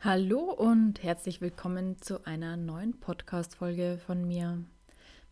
Hallo 0.00 0.52
und 0.52 1.02
herzlich 1.02 1.40
willkommen 1.40 2.00
zu 2.00 2.24
einer 2.24 2.56
neuen 2.56 3.00
Podcast-Folge 3.00 3.98
von 4.06 4.28
mir. 4.28 4.62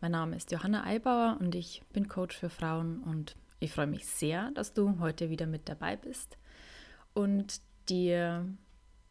Mein 0.00 0.10
Name 0.10 0.34
ist 0.34 0.50
Johanna 0.50 0.82
Eibauer 0.82 1.36
und 1.38 1.54
ich 1.54 1.82
bin 1.92 2.08
Coach 2.08 2.36
für 2.36 2.50
Frauen 2.50 3.00
und 3.04 3.36
ich 3.60 3.70
freue 3.70 3.86
mich 3.86 4.06
sehr, 4.06 4.50
dass 4.56 4.72
du 4.72 4.98
heute 4.98 5.30
wieder 5.30 5.46
mit 5.46 5.68
dabei 5.68 5.94
bist 5.94 6.36
und 7.14 7.60
dir 7.88 8.44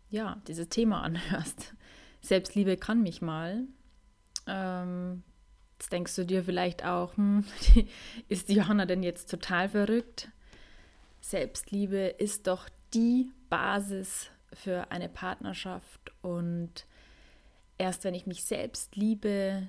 ja 0.09 0.41
dieses 0.45 0.67
Thema 0.67 1.01
anhörst. 1.03 1.73
Selbstliebe 2.19 2.75
kann 2.75 3.01
mich 3.01 3.21
mal. 3.21 3.63
Ähm, 4.47 5.23
jetzt 5.79 5.89
denkst 5.89 6.17
du 6.17 6.25
dir 6.25 6.43
vielleicht 6.43 6.83
auch, 6.83 7.15
hm, 7.15 7.45
ist 8.27 8.49
Johanna 8.49 8.85
denn 8.85 9.03
jetzt 9.03 9.31
total 9.31 9.69
verrückt? 9.69 10.29
Selbstliebe 11.21 12.07
ist 12.17 12.45
doch 12.47 12.67
die 12.93 13.31
Basis 13.49 14.31
für 14.55 14.91
eine 14.91 15.09
Partnerschaft 15.09 16.11
und 16.21 16.85
erst 17.77 18.03
wenn 18.03 18.13
ich 18.13 18.25
mich 18.25 18.43
selbst 18.43 18.95
liebe, 18.95 19.67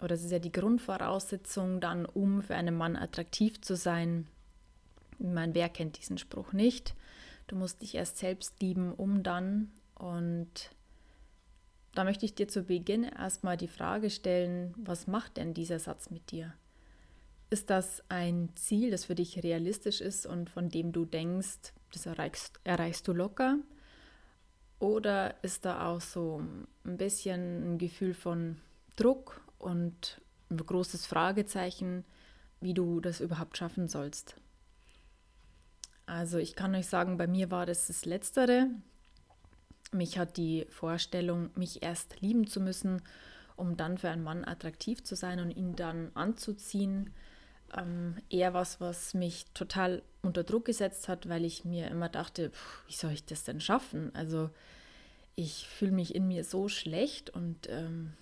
oder 0.00 0.14
es 0.14 0.24
ist 0.24 0.30
ja 0.30 0.38
die 0.38 0.52
Grundvoraussetzung 0.52 1.80
dann, 1.80 2.06
um 2.06 2.42
für 2.42 2.54
einen 2.54 2.76
Mann 2.76 2.96
attraktiv 2.96 3.60
zu 3.60 3.76
sein. 3.76 4.26
Ich 5.18 5.26
meine, 5.26 5.54
wer 5.54 5.68
kennt 5.68 5.98
diesen 5.98 6.18
Spruch 6.18 6.52
nicht? 6.52 6.94
Du 7.46 7.56
musst 7.56 7.80
dich 7.80 7.94
erst 7.94 8.18
selbst 8.18 8.60
lieben, 8.60 8.92
um 8.92 9.22
dann. 9.22 9.70
Und 9.94 10.70
da 11.94 12.04
möchte 12.04 12.26
ich 12.26 12.34
dir 12.34 12.48
zu 12.48 12.64
Beginn 12.64 13.04
erstmal 13.04 13.56
die 13.56 13.68
Frage 13.68 14.10
stellen, 14.10 14.74
was 14.76 15.06
macht 15.06 15.38
denn 15.38 15.54
dieser 15.54 15.78
Satz 15.78 16.10
mit 16.10 16.30
dir? 16.30 16.52
Ist 17.48 17.70
das 17.70 18.02
ein 18.08 18.50
Ziel, 18.56 18.90
das 18.90 19.06
für 19.06 19.14
dich 19.14 19.42
realistisch 19.42 20.00
ist 20.00 20.26
und 20.26 20.50
von 20.50 20.68
dem 20.68 20.92
du 20.92 21.06
denkst, 21.06 21.72
das 21.92 22.04
erreichst, 22.04 22.60
erreichst 22.64 23.08
du 23.08 23.12
locker? 23.12 23.58
Oder 24.78 25.42
ist 25.42 25.64
da 25.64 25.86
auch 25.86 26.00
so 26.00 26.42
ein 26.84 26.96
bisschen 26.96 27.74
ein 27.74 27.78
Gefühl 27.78 28.14
von 28.14 28.58
Druck 28.96 29.40
und 29.58 30.20
ein 30.50 30.58
großes 30.58 31.06
Fragezeichen, 31.06 32.04
wie 32.60 32.74
du 32.74 33.00
das 33.00 33.20
überhaupt 33.20 33.56
schaffen 33.56 33.88
sollst? 33.88 34.36
Also 36.04 36.38
ich 36.38 36.54
kann 36.54 36.74
euch 36.74 36.86
sagen, 36.86 37.16
bei 37.16 37.26
mir 37.26 37.50
war 37.50 37.66
das 37.66 37.88
das 37.88 38.04
Letztere. 38.04 38.68
Mich 39.92 40.18
hat 40.18 40.36
die 40.36 40.66
Vorstellung, 40.70 41.50
mich 41.54 41.82
erst 41.82 42.20
lieben 42.20 42.46
zu 42.46 42.60
müssen, 42.60 43.02
um 43.56 43.76
dann 43.76 43.98
für 43.98 44.10
einen 44.10 44.22
Mann 44.22 44.44
attraktiv 44.44 45.02
zu 45.02 45.16
sein 45.16 45.40
und 45.40 45.50
ihn 45.50 45.74
dann 45.74 46.10
anzuziehen, 46.14 47.10
ähm, 47.76 48.16
eher 48.30 48.54
was, 48.54 48.80
was 48.80 49.14
mich 49.14 49.46
total 49.54 50.02
unter 50.22 50.44
Druck 50.44 50.64
gesetzt 50.66 51.08
hat, 51.08 51.28
weil 51.28 51.44
ich 51.44 51.64
mir 51.64 51.88
immer 51.88 52.08
dachte, 52.08 52.50
pff, 52.50 52.82
wie 52.88 52.94
soll 52.94 53.12
ich 53.12 53.24
das 53.24 53.44
denn 53.44 53.60
schaffen? 53.60 54.14
Also 54.14 54.50
ich 55.34 55.68
fühle 55.68 55.92
mich 55.92 56.14
in 56.14 56.26
mir 56.26 56.44
so 56.44 56.68
schlecht 56.68 57.30
und 57.30 57.68
ähm, 57.68 58.12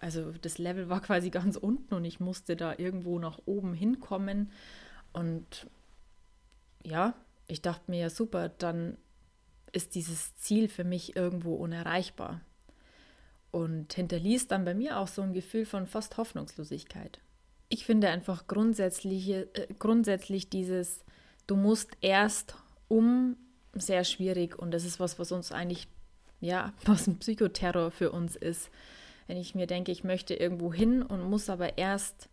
also 0.00 0.32
das 0.42 0.58
Level 0.58 0.88
war 0.88 1.00
quasi 1.02 1.30
ganz 1.30 1.56
unten 1.56 1.94
und 1.94 2.04
ich 2.04 2.20
musste 2.20 2.56
da 2.56 2.74
irgendwo 2.76 3.18
nach 3.18 3.38
oben 3.46 3.74
hinkommen. 3.74 4.50
Und 5.12 5.66
ja, 6.82 7.14
ich 7.48 7.62
dachte 7.62 7.90
mir 7.90 8.00
ja 8.00 8.10
super, 8.10 8.48
dann 8.48 8.96
ist 9.72 9.94
dieses 9.94 10.36
Ziel 10.36 10.68
für 10.68 10.84
mich 10.84 11.16
irgendwo 11.16 11.54
unerreichbar. 11.54 12.40
Und 13.50 13.94
hinterließ 13.94 14.48
dann 14.48 14.64
bei 14.64 14.74
mir 14.74 14.98
auch 14.98 15.08
so 15.08 15.22
ein 15.22 15.32
Gefühl 15.32 15.64
von 15.64 15.86
fast 15.86 16.16
Hoffnungslosigkeit. 16.18 17.20
Ich 17.68 17.84
finde 17.84 18.08
einfach 18.08 18.46
grundsätzlich, 18.46 19.28
äh, 19.30 19.46
grundsätzlich 19.78 20.48
dieses, 20.48 21.04
du 21.46 21.56
musst 21.56 21.90
erst 22.00 22.56
um 22.88 23.36
sehr 23.72 24.04
schwierig 24.04 24.58
und 24.58 24.70
das 24.72 24.84
ist 24.84 25.00
was, 25.00 25.18
was 25.18 25.32
uns 25.32 25.52
eigentlich, 25.52 25.88
ja, 26.40 26.72
was 26.84 27.06
ein 27.06 27.18
Psychoterror 27.18 27.90
für 27.90 28.12
uns 28.12 28.36
ist. 28.36 28.70
Wenn 29.26 29.36
ich 29.36 29.54
mir 29.54 29.66
denke, 29.66 29.90
ich 29.90 30.04
möchte 30.04 30.34
irgendwo 30.34 30.72
hin 30.72 31.02
und 31.02 31.22
muss 31.22 31.50
aber 31.50 31.78
erst 31.78 32.28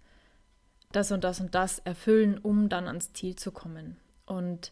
das 0.91 1.11
und 1.11 1.23
das 1.23 1.39
und 1.39 1.55
das 1.55 1.79
erfüllen, 1.79 2.37
um 2.37 2.69
dann 2.69 2.87
ans 2.87 3.13
Ziel 3.13 3.35
zu 3.35 3.51
kommen. 3.51 3.97
Und 4.27 4.71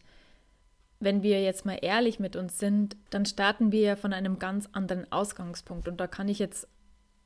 wenn 1.00 1.24
wir 1.24 1.42
jetzt 1.42 1.66
mal 1.66 1.78
ehrlich 1.82 2.20
mit 2.20 2.36
uns 2.36 2.58
sind, 2.58 2.96
dann 3.10 3.26
starten 3.26 3.72
wir 3.72 3.80
ja 3.80 3.96
von 3.96 4.12
einem 4.12 4.38
ganz 4.38 4.68
anderen 4.72 5.10
Ausgangspunkt. 5.10 5.88
Und 5.88 6.00
da 6.00 6.06
kann 6.06 6.28
ich 6.28 6.38
jetzt 6.38 6.68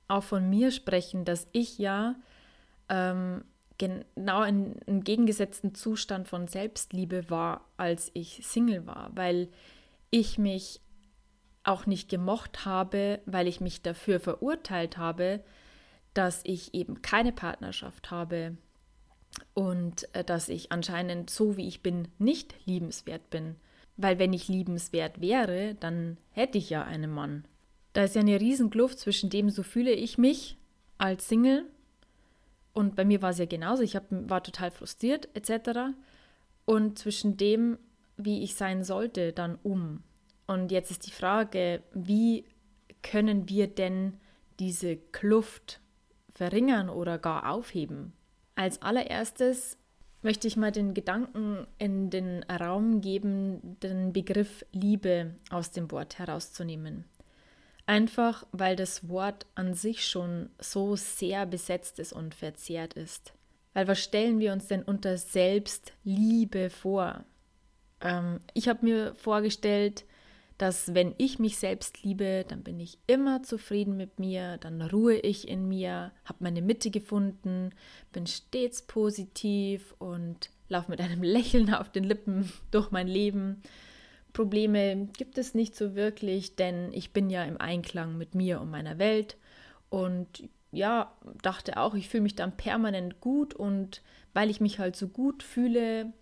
auch 0.08 0.22
von 0.22 0.48
mir 0.48 0.70
sprechen, 0.70 1.26
dass 1.26 1.46
ich 1.52 1.78
ja 1.78 2.14
ähm, 2.88 3.44
genau 3.78 4.42
in 4.42 4.80
einem 4.86 5.04
gegengesetzten 5.04 5.74
Zustand 5.74 6.28
von 6.28 6.48
Selbstliebe 6.48 7.28
war, 7.30 7.64
als 7.76 8.10
ich 8.14 8.40
Single 8.42 8.86
war, 8.86 9.10
weil 9.14 9.48
ich 10.10 10.38
mich 10.38 10.80
auch 11.64 11.86
nicht 11.86 12.08
gemocht 12.08 12.64
habe, 12.64 13.20
weil 13.26 13.48
ich 13.48 13.60
mich 13.60 13.82
dafür 13.82 14.20
verurteilt 14.20 14.98
habe, 14.98 15.40
dass 16.14 16.40
ich 16.44 16.74
eben 16.74 17.02
keine 17.02 17.32
Partnerschaft 17.32 18.10
habe 18.10 18.56
und 19.52 20.14
äh, 20.14 20.24
dass 20.24 20.48
ich 20.48 20.72
anscheinend 20.72 21.28
so 21.28 21.56
wie 21.56 21.68
ich 21.68 21.82
bin 21.82 22.08
nicht 22.18 22.54
liebenswert 22.64 23.28
bin. 23.30 23.56
Weil 23.96 24.18
wenn 24.18 24.32
ich 24.32 24.48
liebenswert 24.48 25.20
wäre, 25.20 25.74
dann 25.74 26.18
hätte 26.30 26.58
ich 26.58 26.70
ja 26.70 26.84
einen 26.84 27.10
Mann. 27.10 27.44
Da 27.92 28.04
ist 28.04 28.14
ja 28.14 28.20
eine 28.20 28.40
Riesenkluft 28.40 28.98
zwischen 28.98 29.30
dem, 29.30 29.50
so 29.50 29.62
fühle 29.62 29.92
ich 29.92 30.18
mich 30.18 30.58
als 30.98 31.28
Single. 31.28 31.64
Und 32.76 32.94
bei 32.94 33.06
mir 33.06 33.22
war 33.22 33.30
es 33.30 33.38
ja 33.38 33.46
genauso. 33.46 33.82
Ich 33.82 33.96
hab, 33.96 34.04
war 34.10 34.42
total 34.42 34.70
frustriert 34.70 35.30
etc. 35.32 35.96
Und 36.66 36.98
zwischen 36.98 37.38
dem, 37.38 37.78
wie 38.18 38.42
ich 38.42 38.54
sein 38.54 38.84
sollte, 38.84 39.32
dann 39.32 39.58
um. 39.62 40.02
Und 40.46 40.70
jetzt 40.70 40.90
ist 40.90 41.06
die 41.06 41.10
Frage, 41.10 41.82
wie 41.94 42.44
können 43.02 43.48
wir 43.48 43.66
denn 43.66 44.18
diese 44.60 44.98
Kluft 44.98 45.80
verringern 46.34 46.90
oder 46.90 47.16
gar 47.18 47.50
aufheben? 47.50 48.12
Als 48.56 48.82
allererstes 48.82 49.78
möchte 50.20 50.46
ich 50.46 50.58
mal 50.58 50.70
den 50.70 50.92
Gedanken 50.92 51.66
in 51.78 52.10
den 52.10 52.42
Raum 52.42 53.00
geben, 53.00 53.78
den 53.82 54.12
Begriff 54.12 54.66
Liebe 54.72 55.34
aus 55.48 55.70
dem 55.70 55.90
Wort 55.90 56.18
herauszunehmen. 56.18 57.06
Einfach 57.86 58.44
weil 58.50 58.74
das 58.74 59.08
Wort 59.08 59.46
an 59.54 59.74
sich 59.74 60.06
schon 60.06 60.50
so 60.58 60.96
sehr 60.96 61.46
besetzt 61.46 62.00
ist 62.00 62.12
und 62.12 62.34
verzerrt 62.34 62.94
ist. 62.94 63.32
Weil 63.74 63.86
was 63.86 64.02
stellen 64.02 64.40
wir 64.40 64.52
uns 64.52 64.66
denn 64.66 64.82
unter 64.82 65.16
Selbstliebe 65.16 66.70
vor? 66.70 67.24
Ähm, 68.00 68.40
ich 68.54 68.68
habe 68.68 68.84
mir 68.84 69.14
vorgestellt, 69.14 70.04
dass 70.58 70.94
wenn 70.94 71.14
ich 71.18 71.38
mich 71.38 71.58
selbst 71.58 72.02
liebe, 72.02 72.44
dann 72.48 72.62
bin 72.62 72.80
ich 72.80 72.98
immer 73.06 73.42
zufrieden 73.42 73.96
mit 73.96 74.18
mir, 74.18 74.56
dann 74.58 74.80
ruhe 74.80 75.16
ich 75.16 75.46
in 75.46 75.68
mir, 75.68 76.12
habe 76.24 76.38
meine 76.44 76.62
Mitte 76.62 76.90
gefunden, 76.90 77.70
bin 78.12 78.26
stets 78.26 78.82
positiv 78.82 79.94
und 79.98 80.50
laufe 80.68 80.90
mit 80.90 81.00
einem 81.00 81.22
Lächeln 81.22 81.72
auf 81.74 81.90
den 81.90 82.04
Lippen 82.04 82.50
durch 82.70 82.90
mein 82.90 83.08
Leben. 83.08 83.62
Probleme 84.36 85.08
gibt 85.16 85.38
es 85.38 85.54
nicht 85.54 85.74
so 85.74 85.94
wirklich, 85.94 86.56
denn 86.56 86.92
ich 86.92 87.14
bin 87.14 87.30
ja 87.30 87.42
im 87.44 87.58
Einklang 87.58 88.18
mit 88.18 88.34
mir 88.34 88.60
und 88.60 88.70
meiner 88.70 88.98
Welt 88.98 89.38
und 89.88 90.50
ja, 90.72 91.10
dachte 91.40 91.78
auch, 91.78 91.94
ich 91.94 92.10
fühle 92.10 92.24
mich 92.24 92.36
dann 92.36 92.54
permanent 92.54 93.22
gut 93.22 93.54
und 93.54 94.02
weil 94.34 94.50
ich 94.50 94.60
mich 94.60 94.78
halt 94.78 94.94
so 94.94 95.08
gut 95.08 95.42
fühle, 95.42 96.12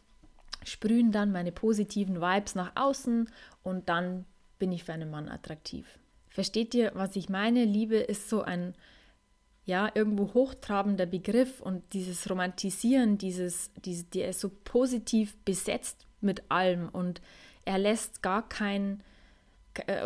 sprühen 0.63 1.11
dann 1.11 1.33
meine 1.33 1.51
positiven 1.51 2.21
Vibes 2.21 2.55
nach 2.55 2.71
außen 2.77 3.29
und 3.65 3.89
dann 3.89 4.27
bin 4.61 4.71
ich 4.71 4.85
für 4.85 4.93
einen 4.93 5.11
Mann 5.11 5.29
attraktiv. 5.29 5.99
Versteht 6.29 6.73
ihr, 6.73 6.93
was 6.95 7.17
ich 7.17 7.29
meine? 7.29 7.65
Liebe 7.65 7.97
ist 7.97 8.29
so 8.29 8.43
ein 8.43 8.77
ja, 9.65 9.91
irgendwo 9.93 10.35
hochtrabender 10.35 11.07
Begriff 11.07 11.61
und 11.61 11.83
dieses 11.95 12.31
Romantisieren, 12.31 13.19
dieses, 13.19 13.73
dieses, 13.85 14.09
der 14.11 14.29
ist 14.29 14.39
so 14.39 14.53
positiv 14.63 15.37
besetzt 15.45 16.07
mit 16.21 16.49
allem 16.49 16.91
und 16.91 17.21
er 17.65 17.79
lässt 17.79 18.23
gar 18.23 18.49
kein 18.49 19.03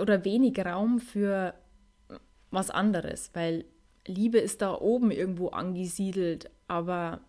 oder 0.01 0.25
wenig 0.25 0.59
Raum 0.59 0.99
für 0.99 1.55
was 2.51 2.71
anderes, 2.71 3.31
weil 3.35 3.65
Liebe 4.07 4.39
ist 4.39 4.63
da 4.63 4.75
oben 4.75 5.11
irgendwo 5.11 5.49
angesiedelt, 5.49 6.51
aber 6.67 7.21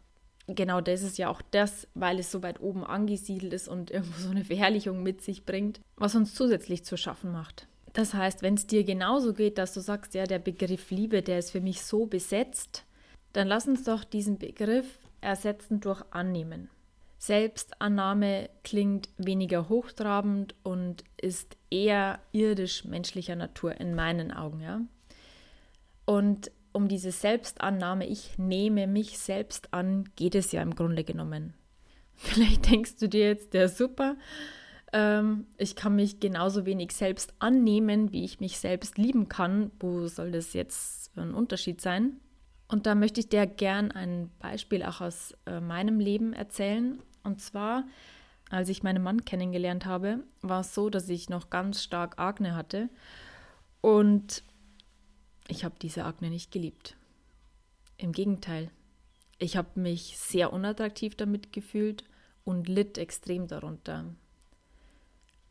genau 0.47 0.81
das 0.81 1.03
ist 1.03 1.17
ja 1.17 1.29
auch 1.29 1.41
das, 1.51 1.87
weil 1.93 2.19
es 2.19 2.31
so 2.31 2.41
weit 2.41 2.61
oben 2.61 2.83
angesiedelt 2.83 3.53
ist 3.53 3.67
und 3.67 3.91
irgendwo 3.91 4.19
so 4.19 4.29
eine 4.29 4.45
Verherrlichung 4.45 5.03
mit 5.03 5.21
sich 5.21 5.45
bringt, 5.45 5.81
was 5.97 6.15
uns 6.15 6.33
zusätzlich 6.33 6.85
zu 6.85 6.97
schaffen 6.97 7.31
macht. 7.31 7.67
Das 7.93 8.13
heißt, 8.13 8.43
wenn 8.43 8.53
es 8.53 8.67
dir 8.67 8.83
genauso 8.83 9.33
geht, 9.33 9.57
dass 9.57 9.73
du 9.73 9.81
sagst, 9.81 10.13
ja, 10.13 10.25
der 10.25 10.39
Begriff 10.39 10.91
Liebe, 10.91 11.21
der 11.21 11.39
ist 11.39 11.51
für 11.51 11.61
mich 11.61 11.81
so 11.81 12.05
besetzt, 12.05 12.85
dann 13.33 13.47
lass 13.47 13.67
uns 13.67 13.83
doch 13.83 14.03
diesen 14.03 14.37
Begriff 14.37 14.99
ersetzen 15.21 15.79
durch 15.81 16.01
Annehmen. 16.11 16.69
Selbstannahme 17.19 18.49
klingt 18.63 19.09
weniger 19.17 19.69
hochtrabend 19.69 20.55
und 20.63 21.03
ist 21.21 21.57
eher 21.69 22.19
irdisch 22.31 22.85
menschlicher 22.85 23.35
Natur 23.35 23.79
in 23.79 23.93
meinen 23.93 24.31
Augen, 24.31 24.61
ja. 24.61 24.81
Und 26.05 26.49
um 26.71 26.87
diese 26.87 27.11
Selbstannahme, 27.11 28.07
ich 28.07 28.37
nehme 28.37 28.87
mich 28.87 29.19
selbst 29.19 29.73
an, 29.73 30.05
geht 30.15 30.33
es 30.33 30.53
ja 30.53 30.61
im 30.61 30.75
Grunde 30.75 31.03
genommen. 31.03 31.53
Vielleicht 32.15 32.71
denkst 32.71 32.95
du 32.97 33.09
dir 33.09 33.27
jetzt, 33.27 33.53
der 33.53 33.69
super, 33.69 34.15
Ähm, 34.91 35.45
ich 35.57 35.75
kann 35.75 35.95
mich 35.95 36.19
genauso 36.19 36.65
wenig 36.65 36.93
selbst 36.93 37.33
annehmen, 37.37 38.11
wie 38.11 38.23
ich 38.23 38.39
mich 38.39 38.57
selbst 38.57 38.97
lieben 38.97 39.29
kann. 39.29 39.71
Wo 39.79 40.07
soll 40.07 40.31
das 40.31 40.53
jetzt 40.53 41.15
ein 41.15 41.35
Unterschied 41.35 41.79
sein? 41.79 42.19
Und 42.67 42.85
da 42.85 42.95
möchte 42.95 43.19
ich 43.19 43.29
dir 43.29 43.45
gern 43.45 43.91
ein 43.91 44.31
Beispiel 44.39 44.83
auch 44.83 45.01
aus 45.01 45.35
äh, 45.45 45.59
meinem 45.59 45.99
Leben 45.99 46.33
erzählen. 46.33 47.01
Und 47.23 47.41
zwar, 47.41 47.85
als 48.49 48.69
ich 48.69 48.83
meinen 48.83 49.03
Mann 49.03 49.25
kennengelernt 49.25 49.85
habe, 49.85 50.23
war 50.41 50.61
es 50.61 50.73
so, 50.73 50.89
dass 50.89 51.09
ich 51.09 51.29
noch 51.29 51.49
ganz 51.49 51.83
stark 51.83 52.19
Akne 52.19 52.55
hatte. 52.55 52.89
Und 53.81 54.43
ich 55.47 55.63
habe 55.63 55.75
diese 55.81 56.05
Akne 56.05 56.29
nicht 56.29 56.51
geliebt. 56.51 56.95
Im 57.97 58.11
Gegenteil, 58.11 58.71
ich 59.37 59.57
habe 59.57 59.79
mich 59.79 60.17
sehr 60.17 60.53
unattraktiv 60.53 61.15
damit 61.15 61.53
gefühlt 61.53 62.03
und 62.43 62.67
litt 62.67 62.97
extrem 62.97 63.47
darunter. 63.47 64.05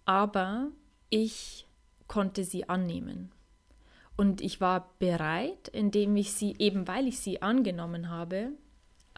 Aber 0.04 0.68
ich 1.10 1.66
konnte 2.06 2.44
sie 2.44 2.68
annehmen. 2.68 3.32
Und 4.16 4.40
ich 4.40 4.60
war 4.60 4.94
bereit, 4.98 5.68
indem 5.68 6.16
ich 6.16 6.32
sie, 6.32 6.56
eben 6.58 6.88
weil 6.88 7.06
ich 7.06 7.20
sie 7.20 7.40
angenommen 7.40 8.08
habe, 8.08 8.50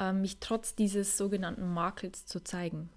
äh, 0.00 0.12
mich 0.12 0.38
trotz 0.41 0.75
dieses 0.75 1.17
sogenannten 1.17 1.73
Makels 1.73 2.26
zu 2.26 2.43
zeigen. 2.43 2.88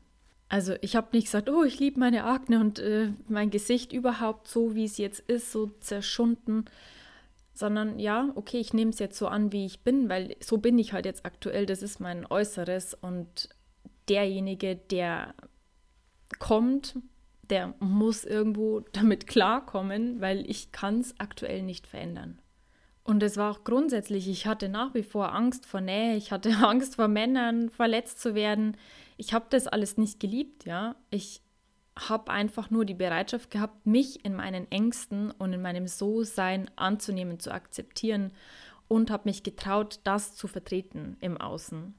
Also 0.50 0.76
ich 0.82 0.96
habe 0.96 1.10
nicht 1.14 1.26
gesagt, 1.26 1.50
oh, 1.50 1.64
ich 1.64 1.80
liebe 1.80 2.00
meine 2.00 2.26
Akne 2.26 2.60
und 2.60 2.80
äh, 2.80 3.12
mein 3.28 3.50
Gesicht 3.50 3.92
überhaupt 3.92 4.48
so, 4.48 4.76
wie 4.76 4.86
es 4.86 4.98
jetzt 4.98 5.20
ist, 5.22 5.52
so 5.52 5.68
zerschunden, 5.80 6.66
sondern 7.54 8.00
ja, 8.00 8.32
okay, 8.36 8.60
ich 8.60 8.74
nehme 8.74 8.92
es 8.92 9.00
jetzt 9.00 9.18
so 9.18 9.28
an, 9.28 9.52
wie 9.52 9.66
ich 9.66 9.82
bin, 9.82 10.10
weil 10.10 10.36
so 10.40 10.58
bin 10.58 10.78
ich 10.80 10.94
halt 10.94 11.06
jetzt 11.06 11.26
aktuell, 11.26 11.66
das 11.66 11.82
ist 11.82 12.00
mein 12.00 12.26
Äußeres 12.26 12.94
und 12.94 13.50
derjenige, 14.10 14.76
der 14.76 15.34
kommt, 16.40 16.98
der 17.50 17.74
muss 17.80 18.24
irgendwo 18.24 18.80
damit 18.94 19.28
klarkommen, 19.28 20.22
weil 20.22 20.50
ich 20.50 20.72
kann 20.72 21.00
es 21.00 21.20
aktuell 21.20 21.64
nicht 21.64 21.88
verändern. 21.88 22.40
Und 23.04 23.22
es 23.22 23.36
war 23.36 23.52
auch 23.52 23.64
grundsätzlich, 23.64 24.30
ich 24.30 24.48
hatte 24.48 24.70
nach 24.70 24.94
wie 24.94 25.04
vor 25.04 25.34
Angst 25.34 25.66
vor 25.66 25.82
Nähe, 25.82 26.16
ich 26.16 26.32
hatte 26.32 26.52
Angst 26.62 26.96
vor 26.96 27.08
Männern, 27.08 27.70
verletzt 27.70 28.22
zu 28.22 28.36
werden. 28.36 28.78
Ich 29.18 29.34
habe 29.34 29.46
das 29.50 29.68
alles 29.68 29.98
nicht 29.98 30.20
geliebt, 30.20 30.66
ja. 30.66 30.96
Ich 31.10 31.42
habe 31.98 32.32
einfach 32.32 32.70
nur 32.72 32.86
die 32.86 32.96
Bereitschaft 32.96 33.52
gehabt, 33.52 33.86
mich 33.86 34.26
in 34.26 34.34
meinen 34.34 34.72
Ängsten 34.72 35.32
und 35.32 35.54
in 35.54 35.62
meinem 35.62 35.88
So-Sein 35.88 36.72
anzunehmen, 36.76 37.40
zu 37.40 37.52
akzeptieren 37.52 38.32
und 38.88 39.12
habe 39.12 39.30
mich 39.30 39.44
getraut, 39.44 40.00
das 40.04 40.36
zu 40.36 40.48
vertreten 40.48 41.18
im 41.20 41.38
Außen. 41.38 41.94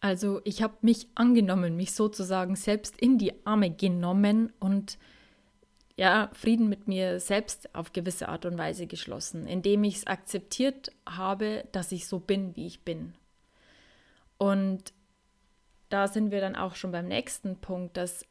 Also 0.00 0.40
ich 0.44 0.62
habe 0.62 0.74
mich 0.82 1.08
angenommen, 1.14 1.76
mich 1.76 1.92
sozusagen 1.92 2.56
selbst 2.56 3.00
in 3.00 3.18
die 3.18 3.46
Arme 3.46 3.70
genommen 3.70 4.52
und 4.60 4.98
ja, 5.98 6.30
Frieden 6.32 6.68
mit 6.68 6.86
mir 6.86 7.18
selbst 7.18 7.74
auf 7.74 7.92
gewisse 7.92 8.28
Art 8.28 8.46
und 8.46 8.56
Weise 8.56 8.86
geschlossen, 8.86 9.48
indem 9.48 9.82
ich 9.82 9.96
es 9.96 10.06
akzeptiert 10.06 10.92
habe, 11.04 11.64
dass 11.72 11.90
ich 11.90 12.06
so 12.06 12.20
bin, 12.20 12.54
wie 12.54 12.68
ich 12.68 12.82
bin. 12.82 13.14
Und 14.38 14.92
da 15.88 16.06
sind 16.06 16.30
wir 16.30 16.40
dann 16.40 16.54
auch 16.54 16.76
schon 16.76 16.92
beim 16.92 17.08
nächsten 17.08 17.56
Punkt, 17.60 17.96
dass 17.96 18.24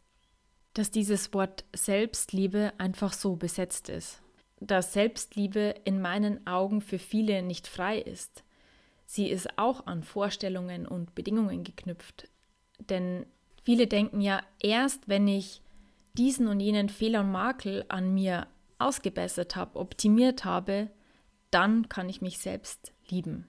dass 0.77 0.91
dieses 0.91 1.33
Wort 1.33 1.65
Selbstliebe 1.75 2.71
einfach 2.77 3.11
so 3.11 3.35
besetzt 3.35 3.89
ist. 3.89 4.21
Dass 4.59 4.93
Selbstliebe 4.93 5.73
in 5.85 5.99
meinen 6.01 6.45
Augen 6.45 6.81
für 6.81 6.99
viele 6.99 7.41
nicht 7.41 7.67
frei 7.67 7.97
ist. 7.97 8.43
Sie 9.07 9.27
ist 9.27 9.57
auch 9.57 9.87
an 9.87 10.03
Vorstellungen 10.03 10.87
und 10.87 11.15
Bedingungen 11.15 11.63
geknüpft. 11.63 12.29
Denn 12.77 13.25
viele 13.63 13.87
denken 13.87 14.21
ja, 14.21 14.43
erst 14.59 15.07
wenn 15.09 15.27
ich 15.27 15.61
diesen 16.17 16.47
und 16.47 16.59
jenen 16.59 16.89
Fehler 16.89 17.21
und 17.21 17.31
Makel 17.31 17.85
an 17.89 18.13
mir 18.13 18.47
ausgebessert 18.79 19.55
habe, 19.55 19.79
optimiert 19.79 20.45
habe, 20.45 20.89
dann 21.51 21.89
kann 21.89 22.09
ich 22.09 22.21
mich 22.21 22.39
selbst 22.39 22.93
lieben. 23.09 23.47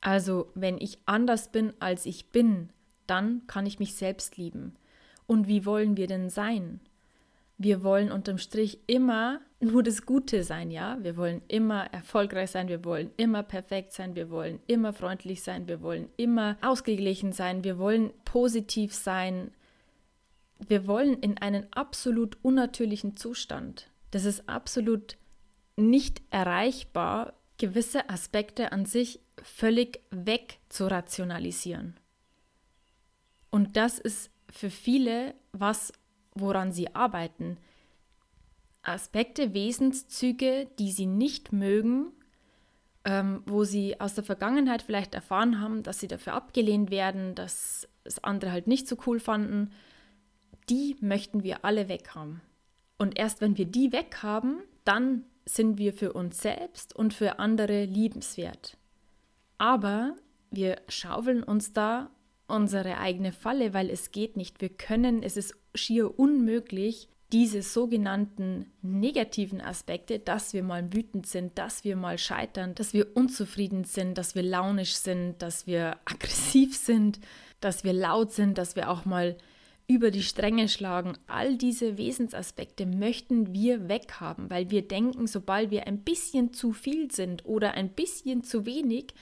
Also 0.00 0.50
wenn 0.54 0.78
ich 0.78 0.98
anders 1.06 1.50
bin, 1.50 1.72
als 1.80 2.06
ich 2.06 2.30
bin, 2.30 2.70
dann 3.06 3.46
kann 3.46 3.66
ich 3.66 3.78
mich 3.78 3.94
selbst 3.94 4.36
lieben. 4.36 4.76
Und 5.26 5.48
wie 5.48 5.64
wollen 5.66 5.96
wir 5.96 6.06
denn 6.06 6.30
sein? 6.30 6.80
Wir 7.58 7.82
wollen 7.82 8.12
unterm 8.12 8.38
Strich 8.38 8.80
immer 8.86 9.40
nur 9.60 9.82
das 9.82 10.04
Gute 10.04 10.44
sein, 10.44 10.70
ja? 10.70 10.98
Wir 11.00 11.16
wollen 11.16 11.40
immer 11.48 11.86
erfolgreich 11.86 12.50
sein, 12.50 12.68
wir 12.68 12.84
wollen 12.84 13.10
immer 13.16 13.42
perfekt 13.42 13.92
sein, 13.92 14.14
wir 14.14 14.30
wollen 14.30 14.60
immer 14.66 14.92
freundlich 14.92 15.42
sein, 15.42 15.66
wir 15.66 15.80
wollen 15.80 16.10
immer 16.18 16.58
ausgeglichen 16.60 17.32
sein, 17.32 17.64
wir 17.64 17.78
wollen 17.78 18.12
positiv 18.24 18.94
sein. 18.94 19.52
Wir 20.58 20.86
wollen 20.86 21.14
in 21.20 21.38
einen 21.38 21.66
absolut 21.72 22.38
unnatürlichen 22.42 23.16
Zustand. 23.16 23.90
Das 24.10 24.24
ist 24.24 24.48
absolut 24.48 25.16
nicht 25.76 26.22
erreichbar, 26.30 27.34
gewisse 27.58 28.08
Aspekte 28.08 28.72
an 28.72 28.86
sich 28.86 29.20
völlig 29.42 30.00
weg 30.10 30.58
zu 30.68 30.86
rationalisieren. 30.90 31.96
Und 33.50 33.76
das 33.76 33.98
ist 33.98 34.30
für 34.50 34.70
viele 34.70 35.34
was, 35.52 35.92
woran 36.34 36.72
sie 36.72 36.94
arbeiten. 36.94 37.58
Aspekte, 38.82 39.52
Wesenszüge, 39.54 40.68
die 40.78 40.92
sie 40.92 41.06
nicht 41.06 41.52
mögen, 41.52 42.12
ähm, 43.04 43.42
wo 43.46 43.64
sie 43.64 44.00
aus 44.00 44.14
der 44.14 44.24
Vergangenheit 44.24 44.82
vielleicht 44.82 45.14
erfahren 45.14 45.60
haben, 45.60 45.82
dass 45.82 46.00
sie 46.00 46.08
dafür 46.08 46.34
abgelehnt 46.34 46.90
werden, 46.90 47.34
dass 47.34 47.88
es 48.04 48.22
andere 48.22 48.52
halt 48.52 48.66
nicht 48.66 48.86
so 48.86 48.96
cool 49.06 49.18
fanden, 49.18 49.72
die 50.68 50.96
möchten 51.00 51.42
wir 51.42 51.64
alle 51.64 51.88
weghaben. 51.88 52.40
Und 52.98 53.18
erst 53.18 53.40
wenn 53.40 53.56
wir 53.56 53.66
die 53.66 53.92
weghaben, 53.92 54.58
dann 54.84 55.24
sind 55.44 55.78
wir 55.78 55.92
für 55.92 56.12
uns 56.12 56.40
selbst 56.40 56.94
und 56.94 57.14
für 57.14 57.38
andere 57.38 57.84
liebenswert. 57.84 58.76
Aber 59.58 60.16
wir 60.50 60.80
schaufeln 60.88 61.42
uns 61.42 61.72
da 61.72 62.10
unsere 62.48 62.98
eigene 62.98 63.32
Falle, 63.32 63.74
weil 63.74 63.90
es 63.90 64.12
geht 64.12 64.36
nicht. 64.36 64.60
Wir 64.60 64.68
können, 64.68 65.22
es 65.22 65.36
ist 65.36 65.54
schier 65.74 66.18
unmöglich, 66.18 67.08
diese 67.32 67.62
sogenannten 67.62 68.72
negativen 68.82 69.60
Aspekte, 69.60 70.20
dass 70.20 70.52
wir 70.52 70.62
mal 70.62 70.92
wütend 70.92 71.26
sind, 71.26 71.58
dass 71.58 71.82
wir 71.82 71.96
mal 71.96 72.18
scheitern, 72.18 72.76
dass 72.76 72.92
wir 72.92 73.16
unzufrieden 73.16 73.82
sind, 73.84 74.16
dass 74.16 74.36
wir 74.36 74.44
launisch 74.44 74.94
sind, 74.94 75.42
dass 75.42 75.66
wir 75.66 75.98
aggressiv 76.04 76.76
sind, 76.76 77.18
dass 77.60 77.82
wir 77.82 77.92
laut 77.92 78.32
sind, 78.32 78.58
dass 78.58 78.76
wir 78.76 78.90
auch 78.90 79.04
mal 79.04 79.36
über 79.88 80.10
die 80.10 80.22
Stränge 80.22 80.68
schlagen. 80.68 81.14
All 81.26 81.56
diese 81.56 81.96
Wesensaspekte 81.96 82.86
möchten 82.86 83.52
wir 83.52 83.88
weghaben, 83.88 84.50
weil 84.50 84.70
wir 84.70 84.86
denken, 84.86 85.26
sobald 85.26 85.70
wir 85.70 85.86
ein 85.86 86.00
bisschen 86.00 86.52
zu 86.52 86.72
viel 86.72 87.10
sind 87.10 87.44
oder 87.46 87.72
ein 87.72 87.90
bisschen 87.90 88.42
zu 88.42 88.66
wenig, 88.66 89.14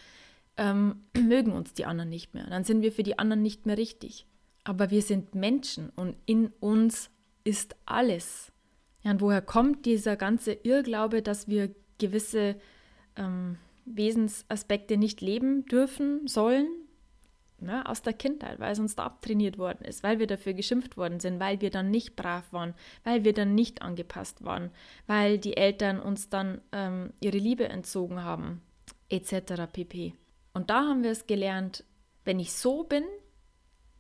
ähm, 0.57 1.05
mögen 1.17 1.53
uns 1.53 1.75
die 1.75 1.85
anderen 1.85 2.11
nicht 2.11 2.35
mehr. 2.35 2.47
Dann 2.49 2.65
sind 2.65 2.83
wir 2.83 2.93
für 2.93 3.03
die 3.03 3.19
anderen 3.19 3.43
nicht 3.43 3.67
mehr 3.67 3.77
richtig. 3.77 4.27
Aber 4.65 4.91
wir 4.91 5.03
sind 5.03 5.35
Menschen 5.35 5.91
und 5.91 6.17
in 6.25 6.51
uns 6.61 7.11
ist 7.45 7.77
alles. 7.85 8.51
Ja, 9.03 9.11
und 9.11 9.21
woher 9.21 9.43
kommt 9.43 9.85
dieser 9.85 10.17
ganze 10.17 10.53
Irrglaube, 10.53 11.21
dass 11.21 11.49
wir 11.49 11.75
gewisse 11.99 12.57
ähm, 13.17 13.59
Wesensaspekte 13.85 14.97
nicht 14.97 15.21
leben 15.21 15.67
dürfen, 15.67 16.27
sollen? 16.27 16.69
Ja, 17.61 17.87
aus 17.87 18.03
der 18.03 18.13
Kindheit, 18.13 18.59
weil 18.59 18.73
es 18.73 18.79
uns 18.79 18.97
da 18.97 19.05
abtrainiert 19.05 19.59
worden 19.59 19.85
ist, 19.85 20.03
weil 20.03 20.19
wir 20.19 20.27
dafür 20.27 20.53
geschimpft 20.55 20.97
worden 20.97 21.21
sind, 21.21 21.41
weil 21.41 21.61
wir 21.61 21.71
dann 21.71 21.91
nicht 21.91 22.17
brav 22.17 22.53
waren, 22.53 22.75
weil 23.05 23.25
wir 23.25 23.33
dann 23.33 23.55
nicht 23.55 23.81
angepasst 23.81 24.45
waren, 24.45 24.71
weil 25.07 25.39
die 25.39 25.57
Eltern 25.57 26.01
uns 26.01 26.29
dann 26.29 26.61
ähm, 26.73 27.13
ihre 27.21 27.39
Liebe 27.39 27.69
entzogen 27.69 28.23
haben, 28.23 28.61
etc. 29.09 29.63
pp. 29.73 30.15
Und 30.53 30.69
da 30.69 30.81
haben 30.81 31.03
wir 31.05 31.11
es 31.11 31.27
gelernt, 31.27 31.85
wenn 32.25 32.41
ich 32.41 32.53
so 32.53 32.85
bin, 32.85 33.05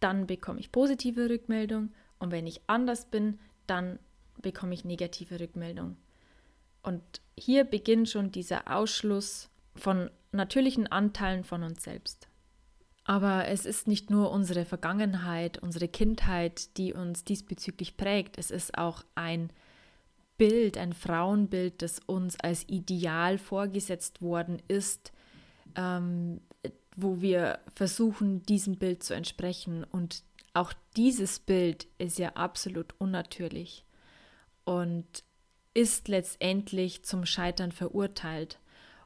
dann 0.00 0.26
bekomme 0.26 0.61
ich 0.61 0.73
positive 0.73 1.30
Rückmeldung 1.30 1.92
und 2.18 2.32
wenn 2.32 2.46
ich 2.46 2.61
anders 2.66 3.06
bin, 3.06 3.38
dann 3.66 3.99
bekomme 4.42 4.75
ich 4.75 4.84
negative 4.84 5.40
Rückmeldung. 5.40 5.96
Und 6.82 7.02
hier 7.37 7.64
beginnt 7.64 8.11
schon 8.11 8.30
dieser 8.30 8.70
Ausschluss 8.70 9.49
von 9.75 10.11
natürlichen 10.32 10.87
Anteilen 10.87 11.44
von 11.44 11.62
uns 11.62 11.82
selbst. 11.82 12.28
Aber 13.04 13.49
es 13.49 13.66
ist 13.66 13.87
nicht 13.87 14.08
nur 14.08 14.30
unsere 14.30 14.64
Vergangenheit, 14.64 15.58
unsere 15.58 15.88
Kindheit, 15.88 16.76
die 16.78 16.94
uns 16.94 17.23
diesbezüglich 17.25 17.96
prägt. 17.99 18.38
Es 18.38 18.50
ist 18.50 18.78
auch 18.78 19.04
ein 19.14 19.50
Bild, 20.38 20.78
ein 20.78 20.94
Frauenbild, 20.94 21.82
das 21.82 22.00
uns 22.06 22.40
als 22.40 22.66
Ideal 22.68 23.38
vorgesetzt 23.38 24.23
worden 24.23 24.61
ist, 24.68 25.12
ähm, 25.76 26.40
wo 26.96 27.20
wir 27.20 27.58
versuchen, 27.75 28.42
diesem 28.42 28.76
Bild 28.76 29.02
zu 29.02 29.14
entsprechen. 29.14 29.84
Und 29.84 30.23
auch 30.54 30.73
dieses 30.96 31.38
Bild 31.38 31.87
ist 31.99 32.18
ja 32.18 32.30
absolut 32.30 32.94
unnatürlich 32.99 33.84
und 34.64 35.25
ist 35.75 36.08
letztendlich 36.08 37.04
zum 37.04 37.26
Scheitern 37.26 37.70
verurteilt. 37.70 38.58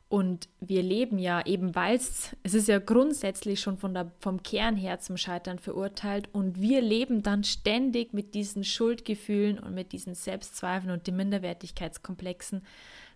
Und 0.09 0.49
wir 0.61 0.83
leben 0.83 1.19
ja 1.19 1.45
eben, 1.45 1.75
weil 1.75 1.97
es, 1.97 2.35
ist 2.43 2.69
ja 2.69 2.79
grundsätzlich 2.79 3.61
schon 3.61 3.77
von 3.77 3.93
der, 3.93 4.11
vom 4.21 4.43
Kern 4.43 4.75
her 4.75 5.01
zum 5.01 5.19
Scheitern 5.19 5.59
verurteilt 5.59 6.31
und 6.33 6.63
wir 6.63 6.81
leben 6.81 7.23
dann 7.23 7.45
ständig 7.45 8.15
mit 8.15 8.35
diesen 8.35 8.65
Schuldgefühlen 8.65 9.59
und 9.59 9.75
mit 9.75 9.93
diesen 9.93 10.15
Selbstzweifeln 10.15 10.93
und 10.93 11.07
den 11.07 11.17
Minderwertigkeitskomplexen, 11.17 12.63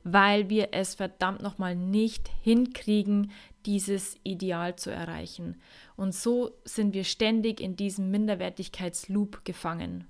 weil 0.04 0.50
wir 0.50 0.68
es 0.72 0.94
verdammt 0.94 1.40
nochmal 1.40 1.76
nicht 1.76 2.28
hinkriegen, 2.42 3.30
dieses 3.64 4.16
Ideal 4.22 4.76
zu 4.76 4.90
erreichen. 4.90 5.56
Und 5.96 6.14
so 6.14 6.50
sind 6.64 6.92
wir 6.92 7.04
ständig 7.04 7.62
in 7.62 7.74
diesem 7.74 8.10
Minderwertigkeitsloop 8.10 9.46
gefangen. 9.46 10.06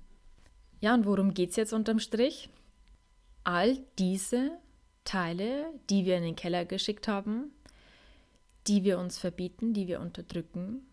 Ja, 0.81 0.93
und 0.93 1.05
worum 1.05 1.33
geht 1.33 1.51
es 1.51 1.55
jetzt 1.55 1.71
unterm 1.71 1.99
Strich? 1.99 2.49
All 3.45 3.77
diese 3.97 4.57
Teile, 5.03 5.65
die 5.89 6.05
wir 6.05 6.17
in 6.17 6.23
den 6.23 6.35
Keller 6.35 6.65
geschickt 6.65 7.07
haben, 7.07 7.51
die 8.67 8.83
wir 8.83 8.99
uns 8.99 9.17
verbieten, 9.17 9.73
die 9.73 9.87
wir 9.87 9.99
unterdrücken, 9.99 10.85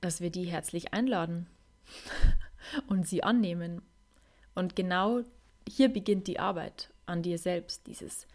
dass 0.00 0.20
wir 0.20 0.30
die 0.30 0.44
herzlich 0.44 0.94
einladen 0.94 1.46
und 2.88 3.08
sie 3.08 3.22
annehmen. 3.22 3.82
Und 4.54 4.76
genau 4.76 5.22
hier 5.68 5.88
beginnt 5.88 6.26
die 6.26 6.38
Arbeit 6.38 6.90
an 7.06 7.22
dir 7.22 7.38
selbst, 7.38 7.86
dieses 7.86 8.26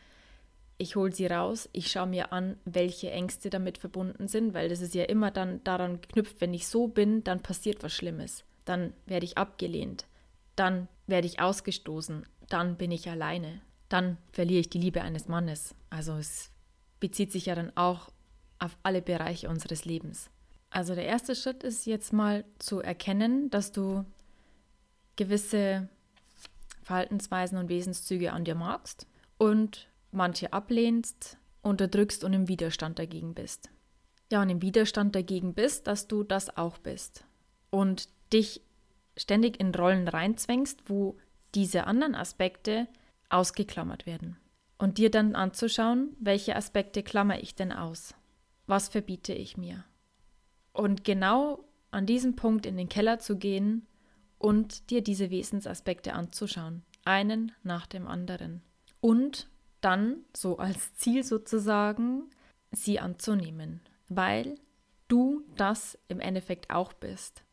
ich 0.78 0.96
hole 0.96 1.14
sie 1.14 1.28
raus, 1.28 1.70
ich 1.72 1.92
schaue 1.92 2.08
mir 2.08 2.34
an, 2.34 2.58
welche 2.66 3.12
Ängste 3.12 3.50
damit 3.50 3.78
verbunden 3.78 4.28
sind, 4.28 4.54
weil 4.54 4.70
das 4.70 4.82
ist 4.82 4.96
ja 4.96 5.04
immer 5.06 5.32
dann 5.32 5.64
daran 5.64 6.02
geknüpft, 6.02 6.42
wenn 6.42 6.54
ich 6.54 6.68
so 6.68 6.88
bin, 6.88 7.24
dann 7.24 7.42
passiert 7.42 7.84
was 7.84 7.94
Schlimmes, 7.94 8.44
dann 8.66 8.94
werde 9.06 9.26
ich 9.26 9.38
abgelehnt, 9.38 10.06
dann 10.56 10.88
werde 11.08 11.28
ich 11.28 11.40
ausgestoßen, 11.40 12.26
dann 12.50 12.76
bin 12.76 12.92
ich 12.92 13.10
alleine, 13.10 13.62
dann 13.94 14.18
verliere 14.32 14.62
ich 14.62 14.70
die 14.70 14.80
Liebe 14.80 15.02
eines 15.02 15.28
Mannes. 15.28 15.76
Also 15.90 16.14
es 16.14 16.52
bezieht 17.00 17.32
sich 17.32 17.46
ja 17.46 17.56
dann 17.56 17.72
auch 17.78 18.10
auf 18.58 18.78
alle 18.82 19.02
Bereiche 19.02 19.50
unseres 19.50 19.86
Lebens. 19.86 20.30
Also 20.70 20.96
der 20.96 21.06
erste 21.06 21.36
Schritt 21.36 21.64
ist 21.64 21.86
jetzt 21.86 22.12
mal 22.12 22.44
zu 22.58 22.80
erkennen, 22.80 23.52
dass 23.52 23.72
du 23.72 24.04
gewisse 25.16 25.88
Verhaltensweisen 26.82 27.58
und 27.60 27.70
Wesenszüge 27.70 28.34
an 28.34 28.46
dir 28.46 28.56
magst 28.56 29.06
und 29.38 29.88
manche 30.12 30.52
ablehnst, 30.54 31.38
unterdrückst 31.62 32.24
und 32.24 32.34
im 32.34 32.48
Widerstand 32.48 32.98
dagegen 32.98 33.36
bist. 33.36 33.70
Ja, 34.32 34.42
und 34.42 34.50
im 34.50 34.64
Widerstand 34.64 35.16
dagegen 35.16 35.54
bist, 35.54 35.86
dass 35.86 36.08
du 36.08 36.24
das 36.24 36.58
auch 36.58 36.80
bist 36.80 37.26
und 37.70 38.10
dich 38.34 38.62
ständig 39.16 39.60
in 39.60 39.76
Rollen 39.76 40.08
reinzwängst, 40.08 40.90
wo 40.90 41.18
diese 41.54 41.86
anderen 41.86 42.16
Aspekte 42.16 42.88
ausgeklammert 43.34 44.06
werden. 44.06 44.38
Und 44.78 44.98
dir 44.98 45.10
dann 45.10 45.36
anzuschauen, 45.36 46.16
welche 46.20 46.56
Aspekte 46.56 47.04
klammer 47.04 47.42
ich 47.42 47.56
denn 47.56 47.72
aus? 47.72 48.16
Was 48.68 48.90
verbiete 48.90 49.34
ich 49.34 49.58
mir? 49.58 49.84
Und 50.72 51.04
genau 51.04 51.64
an 51.92 52.06
diesem 52.06 52.36
Punkt 52.36 52.66
in 52.66 52.78
den 52.78 52.90
Keller 52.90 53.20
zu 53.20 53.38
gehen 53.38 53.88
und 54.38 54.90
dir 54.90 55.02
diese 55.02 55.30
Wesensaspekte 55.30 56.14
anzuschauen, 56.14 56.84
einen 57.06 57.52
nach 57.64 57.86
dem 57.86 58.08
anderen. 58.08 58.62
Und 59.00 59.50
dann, 59.82 60.18
so 60.36 60.58
als 60.58 60.96
Ziel 60.96 61.24
sozusagen, 61.24 62.30
sie 62.72 63.00
anzunehmen, 63.00 63.82
weil 64.10 64.56
du 65.08 65.44
das 65.56 65.98
im 66.08 66.20
Endeffekt 66.20 66.72
auch 66.72 66.94
bist. 66.94 67.44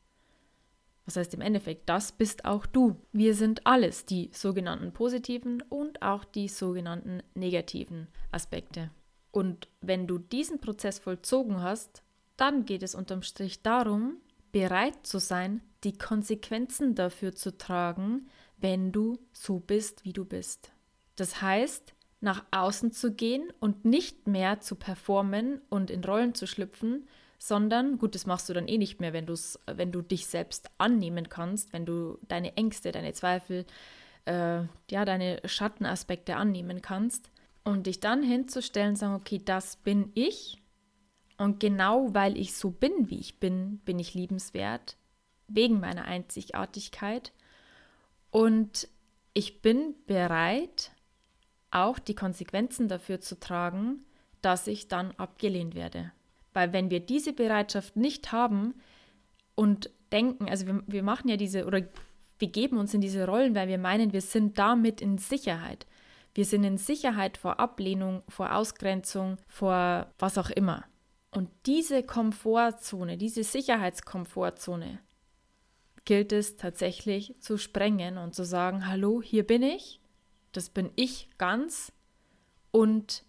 Was 1.10 1.16
heißt 1.16 1.34
im 1.34 1.40
Endeffekt, 1.40 1.88
das 1.88 2.12
bist 2.12 2.44
auch 2.44 2.66
du. 2.66 2.94
Wir 3.10 3.34
sind 3.34 3.66
alles, 3.66 4.04
die 4.04 4.30
sogenannten 4.32 4.92
positiven 4.92 5.60
und 5.60 6.02
auch 6.02 6.24
die 6.24 6.46
sogenannten 6.46 7.24
negativen 7.34 8.06
Aspekte. 8.30 8.92
Und 9.32 9.66
wenn 9.80 10.06
du 10.06 10.18
diesen 10.18 10.60
Prozess 10.60 11.00
vollzogen 11.00 11.62
hast, 11.62 12.04
dann 12.36 12.64
geht 12.64 12.84
es 12.84 12.94
unterm 12.94 13.22
Strich 13.22 13.60
darum, 13.60 14.18
bereit 14.52 15.04
zu 15.04 15.18
sein, 15.18 15.62
die 15.82 15.98
Konsequenzen 15.98 16.94
dafür 16.94 17.34
zu 17.34 17.58
tragen, 17.58 18.28
wenn 18.58 18.92
du 18.92 19.18
so 19.32 19.58
bist, 19.58 20.04
wie 20.04 20.12
du 20.12 20.24
bist. 20.24 20.70
Das 21.16 21.42
heißt, 21.42 21.92
nach 22.20 22.44
außen 22.52 22.92
zu 22.92 23.14
gehen 23.14 23.52
und 23.58 23.84
nicht 23.84 24.28
mehr 24.28 24.60
zu 24.60 24.76
performen 24.76 25.60
und 25.70 25.90
in 25.90 26.04
Rollen 26.04 26.36
zu 26.36 26.46
schlüpfen, 26.46 27.08
sondern, 27.42 27.96
gut, 27.96 28.14
das 28.14 28.26
machst 28.26 28.50
du 28.50 28.52
dann 28.52 28.68
eh 28.68 28.76
nicht 28.76 29.00
mehr, 29.00 29.14
wenn, 29.14 29.24
du's, 29.24 29.58
wenn 29.66 29.90
du 29.90 30.02
dich 30.02 30.26
selbst 30.26 30.70
annehmen 30.76 31.30
kannst, 31.30 31.72
wenn 31.72 31.86
du 31.86 32.18
deine 32.28 32.54
Ängste, 32.58 32.92
deine 32.92 33.14
Zweifel, 33.14 33.64
äh, 34.26 34.64
ja, 34.90 35.04
deine 35.06 35.40
Schattenaspekte 35.46 36.36
annehmen 36.36 36.82
kannst. 36.82 37.30
Und 37.64 37.86
dich 37.86 37.98
dann 37.98 38.22
hinzustellen, 38.22 38.94
sagen, 38.94 39.14
okay, 39.14 39.40
das 39.42 39.76
bin 39.76 40.12
ich. 40.14 40.62
Und 41.38 41.60
genau 41.60 42.12
weil 42.12 42.36
ich 42.36 42.54
so 42.54 42.70
bin, 42.70 43.08
wie 43.08 43.18
ich 43.18 43.40
bin, 43.40 43.78
bin 43.86 43.98
ich 43.98 44.12
liebenswert, 44.12 44.98
wegen 45.48 45.80
meiner 45.80 46.04
Einzigartigkeit. 46.04 47.32
Und 48.30 48.86
ich 49.32 49.62
bin 49.62 49.94
bereit, 50.06 50.90
auch 51.70 51.98
die 51.98 52.14
Konsequenzen 52.14 52.88
dafür 52.88 53.20
zu 53.20 53.40
tragen, 53.40 54.04
dass 54.42 54.66
ich 54.66 54.88
dann 54.88 55.12
abgelehnt 55.12 55.74
werde. 55.74 56.12
Weil 56.52 56.72
wenn 56.72 56.90
wir 56.90 57.00
diese 57.00 57.32
Bereitschaft 57.32 57.96
nicht 57.96 58.32
haben 58.32 58.74
und 59.54 59.90
denken, 60.12 60.48
also 60.48 60.66
wir, 60.66 60.82
wir 60.86 61.02
machen 61.02 61.28
ja 61.28 61.36
diese 61.36 61.66
oder 61.66 61.82
wir 62.38 62.48
geben 62.48 62.78
uns 62.78 62.94
in 62.94 63.00
diese 63.00 63.26
Rollen, 63.26 63.54
weil 63.54 63.68
wir 63.68 63.78
meinen, 63.78 64.12
wir 64.12 64.22
sind 64.22 64.58
damit 64.58 65.00
in 65.00 65.18
Sicherheit. 65.18 65.86
Wir 66.34 66.44
sind 66.44 66.64
in 66.64 66.78
Sicherheit 66.78 67.36
vor 67.36 67.60
Ablehnung, 67.60 68.22
vor 68.28 68.54
Ausgrenzung, 68.54 69.36
vor 69.46 70.06
was 70.18 70.38
auch 70.38 70.50
immer. 70.50 70.84
Und 71.32 71.50
diese 71.66 72.02
Komfortzone, 72.02 73.16
diese 73.16 73.44
Sicherheitskomfortzone 73.44 75.00
gilt 76.04 76.32
es 76.32 76.56
tatsächlich 76.56 77.36
zu 77.40 77.58
sprengen 77.58 78.18
und 78.18 78.34
zu 78.34 78.44
sagen, 78.44 78.86
hallo, 78.86 79.22
hier 79.22 79.46
bin 79.46 79.62
ich, 79.62 80.00
das 80.52 80.70
bin 80.70 80.90
ich 80.96 81.28
ganz 81.38 81.92
und 82.72 83.24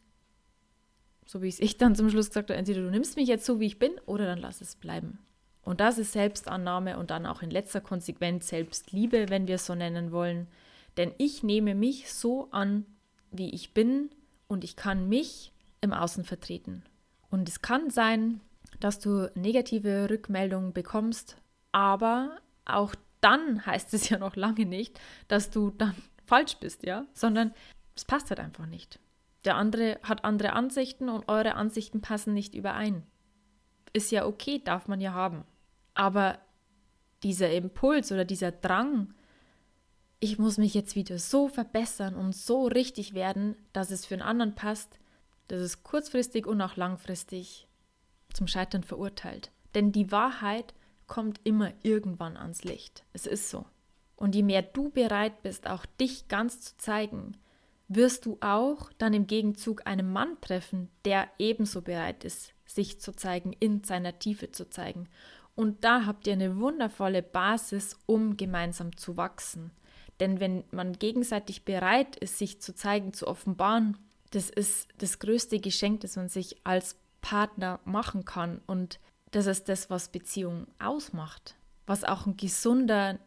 so 1.26 1.42
wie 1.42 1.48
es 1.48 1.60
ich 1.60 1.78
dann 1.78 1.96
zum 1.96 2.10
Schluss 2.10 2.30
gesagt 2.30 2.50
habe, 2.50 2.58
entweder 2.58 2.82
du 2.82 2.90
nimmst 2.90 3.16
mich 3.16 3.28
jetzt 3.28 3.46
so, 3.46 3.60
wie 3.60 3.68
ich 3.68 3.80
bin, 3.80 3.92
oder 4.06 4.26
dann 4.26 4.40
lass 4.40 4.62
es 4.62 4.76
bleiben. 4.76 5.20
Und 5.62 5.80
das 5.80 5.98
ist 5.98 6.14
Selbstannahme 6.14 6.98
und 6.98 7.12
dann 7.12 7.26
auch 7.26 7.42
in 7.42 7.52
letzter 7.52 7.82
Konsequenz 7.82 8.48
Selbstliebe, 8.48 9.30
wenn 9.30 9.48
wir 9.48 9.56
es 9.56 9.66
so 9.66 9.76
nennen 9.76 10.12
wollen. 10.12 10.48
Denn 10.98 11.14
ich 11.18 11.44
nehme 11.44 11.76
mich 11.76 12.12
so 12.12 12.50
an, 12.52 12.86
wie 13.32 13.52
ich 13.52 13.74
bin 13.74 14.10
und 14.48 14.64
ich 14.64 14.76
kann 14.76 15.08
mich 15.08 15.54
im 15.80 15.94
Außen 15.94 16.24
vertreten. 16.24 16.84
Und 17.30 17.48
es 17.48 17.62
kann 17.62 17.90
sein, 17.90 18.42
dass 18.80 19.00
du 19.00 19.32
negative 19.36 20.10
Rückmeldungen 20.10 20.74
bekommst, 20.74 21.38
aber 21.72 22.40
auch 22.66 22.96
dann 23.22 23.66
heißt 23.66 23.94
es 23.94 24.10
ja 24.10 24.18
noch 24.18 24.36
lange 24.36 24.66
nicht, 24.66 25.00
dass 25.28 25.50
du 25.50 25.72
dann 25.72 25.96
falsch 26.26 26.56
bist, 26.58 26.84
ja, 26.84 27.06
sondern 27.14 27.54
es 27.96 28.04
passt 28.04 28.30
halt 28.30 28.40
einfach 28.40 28.66
nicht. 28.66 29.00
Der 29.46 29.56
andere 29.56 30.00
hat 30.04 30.24
andere 30.24 30.54
Ansichten 30.54 31.10
und 31.10 31.28
eure 31.28 31.56
Ansichten 31.56 32.02
passen 32.02 32.34
nicht 32.34 32.54
überein. 32.54 33.04
Ist 33.94 34.12
ja 34.12 34.26
okay, 34.26 34.62
darf 34.64 34.88
man 34.88 35.02
ja 35.02 35.14
haben. 35.14 35.44
Aber 35.94 36.38
dieser 37.24 37.52
Impuls 37.52 38.12
oder 38.12 38.26
dieser 38.26 38.52
Drang, 38.52 39.14
ich 40.20 40.38
muss 40.38 40.58
mich 40.58 40.74
jetzt 40.74 40.96
wieder 40.96 41.18
so 41.18 41.48
verbessern 41.48 42.16
und 42.16 42.36
so 42.36 42.68
richtig 42.68 43.14
werden, 43.14 43.56
dass 43.74 43.92
es 43.92 44.06
für 44.06 44.16
einen 44.16 44.22
anderen 44.22 44.56
passt, 44.56 45.00
das 45.48 45.62
ist 45.62 45.84
kurzfristig 45.84 46.46
und 46.46 46.62
auch 46.62 46.78
langfristig 46.78 47.68
zum 48.32 48.48
Scheitern 48.48 48.84
verurteilt. 48.84 49.52
Denn 49.76 49.92
die 49.92 50.12
Wahrheit 50.12 50.74
kommt 51.08 51.42
immer 51.44 51.74
irgendwann 51.84 52.38
ans 52.38 52.64
Licht. 52.64 53.04
Es 53.12 53.26
ist 53.26 53.50
so. 53.50 53.66
Und 54.16 54.36
je 54.36 54.44
mehr 54.44 54.62
du 54.62 54.90
bereit 54.90 55.42
bist, 55.42 55.68
auch 55.68 55.86
dich 56.00 56.28
ganz 56.28 56.62
zu 56.62 56.78
zeigen, 56.78 57.36
wirst 57.96 58.26
du 58.26 58.38
auch 58.42 58.92
dann 58.98 59.14
im 59.14 59.28
Gegenzug 59.28 59.86
einen 59.86 60.12
Mann 60.12 60.38
treffen, 60.42 60.90
der 61.06 61.30
ebenso 61.40 61.82
bereit 61.82 62.24
ist, 62.24 62.54
sich 62.66 63.00
zu 63.00 63.14
zeigen, 63.14 63.54
in 63.60 63.84
seiner 63.84 64.18
Tiefe 64.18 64.52
zu 64.52 64.70
zeigen. 64.70 65.10
Und 65.56 65.84
da 65.84 66.06
habt 66.06 66.28
ihr 66.28 66.34
eine 66.34 66.58
wundervolle 66.58 67.22
Basis, 67.22 67.98
um 68.06 68.38
gemeinsam 68.38 68.96
zu 68.96 69.18
wachsen. 69.18 69.72
Denn 70.20 70.40
wenn 70.40 70.64
man 70.72 70.94
gegenseitig 70.94 71.66
bereit 71.66 72.16
ist, 72.16 72.38
sich 72.38 72.62
zu 72.62 72.74
zeigen, 72.74 73.14
zu 73.14 73.28
offenbaren, 73.28 73.98
das 74.32 74.50
ist 74.50 74.88
das 75.00 75.20
größte 75.20 75.60
Geschenk, 75.60 76.02
das 76.02 76.16
man 76.16 76.30
sich 76.30 76.56
als 76.64 76.96
Partner 77.22 77.80
machen 77.84 78.24
kann. 78.24 78.62
Und 78.66 79.00
das 79.32 79.46
ist 79.46 79.68
das, 79.68 79.90
was 79.90 80.10
Beziehung 80.10 80.68
ausmacht. 80.80 81.56
Was 81.86 82.04
auch 82.04 82.26
ein 82.26 82.38
gesunder, 82.38 83.20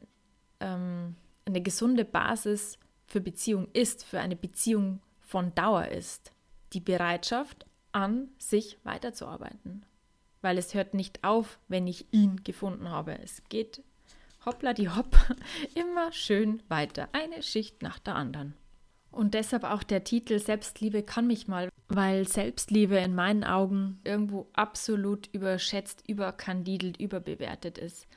ähm, 0.60 1.16
eine 1.44 1.60
gesunde 1.60 2.04
Basis 2.04 2.78
für 3.06 3.20
Beziehung 3.20 3.68
ist, 3.72 4.04
für 4.04 4.20
eine 4.20 4.36
Beziehung 4.36 5.00
von 5.20 5.54
Dauer 5.54 5.88
ist. 5.88 6.32
Die 6.72 6.80
Bereitschaft, 6.80 7.66
an 7.92 8.28
sich 8.38 8.78
weiterzuarbeiten. 8.82 9.86
Weil 10.42 10.58
es 10.58 10.74
hört 10.74 10.94
nicht 10.94 11.24
auf, 11.24 11.58
wenn 11.68 11.86
ich 11.86 12.12
ihn 12.12 12.42
gefunden 12.42 12.90
habe. 12.90 13.18
Es 13.22 13.42
geht 13.48 13.82
hoppla 14.44 14.74
die 14.74 14.90
hopp 14.90 15.16
immer 15.74 16.12
schön 16.12 16.62
weiter, 16.68 17.08
eine 17.12 17.42
Schicht 17.42 17.82
nach 17.82 17.98
der 17.98 18.16
anderen. 18.16 18.54
Und 19.10 19.34
deshalb 19.34 19.62
auch 19.62 19.84
der 19.84 20.02
Titel 20.02 20.40
Selbstliebe 20.40 21.04
kann 21.04 21.28
mich 21.28 21.46
mal, 21.46 21.68
weil 21.88 22.26
Selbstliebe 22.26 22.96
in 22.96 23.14
meinen 23.14 23.44
Augen 23.44 24.00
irgendwo 24.02 24.48
absolut 24.54 25.28
überschätzt, 25.32 26.02
überkandidelt, 26.08 26.98
überbewertet 26.98 27.78
ist. 27.78 28.08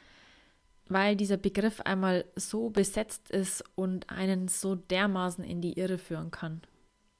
Weil 0.89 1.15
dieser 1.15 1.37
Begriff 1.37 1.81
einmal 1.81 2.25
so 2.35 2.69
besetzt 2.69 3.29
ist 3.29 3.63
und 3.75 4.09
einen 4.09 4.47
so 4.47 4.75
dermaßen 4.75 5.43
in 5.43 5.61
die 5.61 5.77
Irre 5.77 5.97
führen 5.97 6.31
kann. 6.31 6.61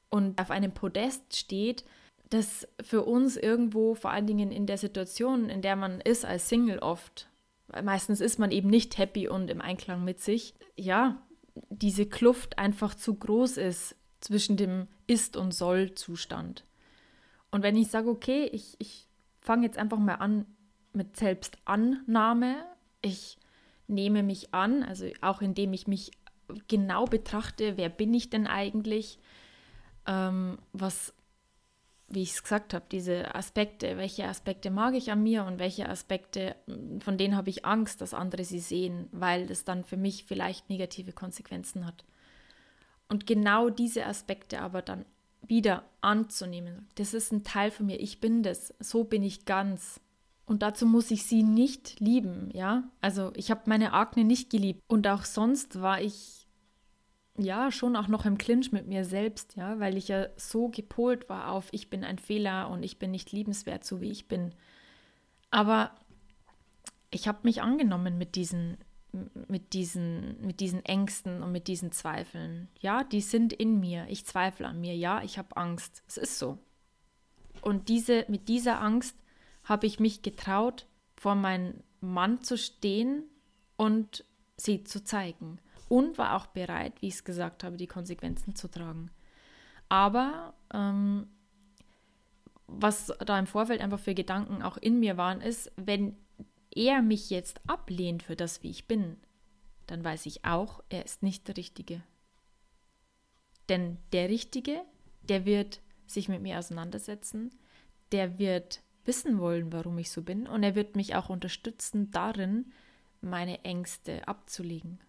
Und 0.10 0.40
auf 0.40 0.52
einem 0.52 0.72
Podest 0.72 1.36
steht, 1.36 1.84
das 2.30 2.68
für 2.82 3.04
uns 3.04 3.38
irgendwo, 3.38 3.96
vor 3.96 4.12
allen 4.12 4.28
Dingen 4.28 4.52
in 4.52 4.66
der 4.66 4.78
Situation, 4.78 5.50
in 5.50 5.62
der 5.62 5.76
man 5.76 6.02
ist 6.02 6.26
als 6.26 6.50
Single 6.50 6.80
oft, 6.80 7.30
weil 7.68 7.84
meistens 7.84 8.22
ist 8.22 8.40
man 8.40 8.52
eben 8.52 8.70
nicht 8.70 8.98
happy 8.98 9.28
und 9.28 9.50
im 9.50 9.62
Einklang 9.62 10.04
mit 10.04 10.22
sich, 10.22 10.54
ja, 10.76 11.22
diese 11.70 12.06
Kluft 12.06 12.58
einfach 12.58 12.96
zu 12.96 13.16
groß 13.16 13.58
ist 13.58 13.96
zwischen 14.20 14.58
dem 14.58 14.88
Ist- 15.08 15.38
und 15.38 15.54
Soll-Zustand. 15.54 16.66
Und 17.52 17.64
wenn 17.64 17.76
ich 17.76 17.90
sage, 17.90 18.10
okay, 18.10 18.50
ich, 18.52 18.76
ich 18.80 19.08
fange 19.42 19.66
jetzt 19.66 19.78
einfach 19.78 20.00
mal 20.00 20.16
an 20.16 20.46
mit 20.94 21.18
Selbstannahme, 21.18 22.56
ich 23.02 23.38
nehme 23.88 24.24
mich 24.24 24.54
an, 24.54 24.84
also 24.84 25.08
auch 25.22 25.42
indem 25.42 25.74
ich 25.74 25.88
mich 25.88 26.12
genau 26.68 27.06
betrachte, 27.06 27.78
wer 27.78 27.90
bin 27.90 28.14
ich 28.14 28.30
denn 28.30 28.48
eigentlich, 28.48 29.20
ähm, 30.06 30.58
was, 30.74 31.14
wie 32.08 32.22
ich 32.22 32.32
es 32.32 32.44
gesagt 32.44 32.74
habe, 32.74 32.86
diese 32.92 33.36
Aspekte, 33.36 33.98
welche 33.98 34.28
Aspekte 34.28 34.72
mag 34.72 34.94
ich 34.94 35.12
an 35.12 35.24
mir 35.24 35.44
und 35.46 35.60
welche 35.60 35.90
Aspekte, 35.90 36.56
von 37.00 37.18
denen 37.18 37.36
habe 37.36 37.50
ich 37.50 37.66
Angst, 37.66 38.02
dass 38.02 38.14
andere 38.14 38.46
sie 38.46 38.60
sehen, 38.60 39.08
weil 39.12 39.48
das 39.48 39.64
dann 39.64 39.84
für 39.84 39.98
mich 39.98 40.26
vielleicht 40.26 40.70
negative 40.70 41.12
Konsequenzen 41.12 41.86
hat. 41.86 42.06
Und 43.10 43.26
genau 43.26 43.70
diese 43.70 44.06
Aspekte 44.06 44.62
aber 44.62 44.82
dann 44.82 45.06
wieder 45.42 45.84
anzunehmen. 46.02 46.88
Das 46.96 47.14
ist 47.14 47.32
ein 47.32 47.44
Teil 47.44 47.72
von 47.72 47.86
mir, 47.86 48.00
ich 48.00 48.20
bin 48.20 48.44
das, 48.44 48.74
so 48.80 49.04
bin 49.04 49.24
ich 49.24 49.46
ganz. 49.46 50.02
Und 50.48 50.64
dazu 50.64 50.86
muss 50.86 51.12
ich 51.12 51.26
sie 51.26 51.44
nicht 51.44 52.00
lieben, 52.00 52.50
ja? 52.54 52.90
Also 53.02 53.32
ich 53.36 53.52
habe 53.52 53.64
meine 53.66 53.92
Akne 53.92 54.24
nicht 54.24 54.50
geliebt 54.50 54.82
und 54.88 55.06
auch 55.06 55.26
sonst 55.26 55.82
war 55.82 56.02
ich 56.02 56.48
ja 57.38 57.70
schon 57.70 57.98
auch 57.98 58.08
noch 58.08 58.26
im 58.26 58.38
Clinch 58.38 58.72
mit 58.72 58.88
mir 58.88 59.04
selbst, 59.04 59.58
ja, 59.58 59.80
weil 59.80 59.98
ich 59.98 60.08
ja 60.08 60.28
so 60.38 60.70
gepolt 60.70 61.28
war 61.28 61.52
auf 61.52 61.68
ich 61.72 61.90
bin 61.90 62.06
ein 62.06 62.18
Fehler 62.18 62.70
und 62.70 62.82
ich 62.84 62.98
bin 62.98 63.12
nicht 63.12 63.34
liebenswert, 63.34 63.84
so 63.84 64.00
wie 64.00 64.10
ich 64.10 64.30
bin. 64.30 64.56
Aber 65.52 65.92
ich 67.12 67.28
habe 67.28 67.40
mich 67.44 67.62
angenommen 67.62 68.18
mit 68.18 68.36
diesen 68.36 68.78
mit 69.48 69.74
diesen, 69.74 70.46
mit 70.46 70.60
diesen 70.60 70.84
Ängsten 70.86 71.42
und 71.42 71.52
mit 71.52 71.68
diesen 71.68 71.92
Zweifeln. 71.92 72.68
Ja, 72.80 73.04
die 73.04 73.22
sind 73.22 73.54
in 73.54 73.80
mir. 73.80 74.06
Ich 74.10 74.26
zweifle 74.26 74.68
an 74.68 74.80
mir. 74.80 74.96
Ja, 74.96 75.24
ich 75.24 75.38
habe 75.38 75.56
Angst. 75.58 76.04
Es 76.08 76.18
ist 76.18 76.38
so. 76.40 76.58
Und 77.62 77.90
diese, 77.90 78.26
mit 78.28 78.48
dieser 78.48 78.82
Angst 78.82 79.16
habe 79.68 79.86
ich 79.86 80.00
mich 80.00 80.22
getraut, 80.22 80.88
vor 81.16 81.36
meinem 81.36 81.84
Mann 82.00 82.42
zu 82.42 82.58
stehen 82.58 83.24
und 83.76 84.24
sie 84.56 84.84
zu 84.84 85.04
zeigen. 85.04 85.60
Und 85.90 86.18
war 86.18 86.36
auch 86.36 86.48
bereit, 86.48 87.02
wie 87.02 87.08
ich 87.08 87.16
es 87.16 87.24
gesagt 87.24 87.64
habe, 87.64 87.78
die 87.78 87.88
Konsequenzen 87.88 88.56
zu 88.56 88.68
tragen. 88.68 89.10
Aber 89.90 90.54
ähm, 90.74 91.28
was 92.68 93.14
da 93.26 93.40
im 93.40 93.48
Vorfeld 93.48 93.82
einfach 93.82 94.00
für 94.00 94.14
Gedanken 94.14 94.62
auch 94.62 94.78
in 94.78 95.00
mir 95.00 95.16
waren, 95.16 95.40
ist, 95.40 95.72
wenn 95.78 96.18
er 96.76 97.02
mich 97.02 97.30
jetzt 97.30 97.62
ablehnt 97.68 98.24
für 98.24 98.36
das, 98.36 98.64
wie 98.64 98.70
ich 98.70 98.88
bin, 98.88 99.18
dann 99.86 100.04
weiß 100.04 100.26
ich 100.26 100.44
auch, 100.44 100.84
er 100.90 101.06
ist 101.06 101.24
nicht 101.24 101.48
der 101.48 101.56
Richtige. 101.56 102.04
Denn 103.70 103.98
der 104.12 104.30
Richtige, 104.30 104.82
der 105.22 105.46
wird 105.46 105.82
sich 106.06 106.28
mit 106.28 106.42
mir 106.42 106.60
auseinandersetzen, 106.60 107.52
der 108.12 108.38
wird 108.38 108.82
wissen 109.08 109.40
wollen, 109.40 109.72
warum 109.72 109.98
ich 109.98 110.12
so 110.12 110.22
bin 110.22 110.48
und 110.48 110.64
er 110.64 110.76
wird 110.76 110.96
mich 110.96 111.16
auch 111.16 111.30
unterstützen 111.30 112.12
darin, 112.12 112.72
meine 113.22 113.64
Ängste 113.64 114.28
abzulegen. 114.28 115.00